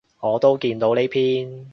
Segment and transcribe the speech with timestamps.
[0.19, 1.69] 我都見到呢篇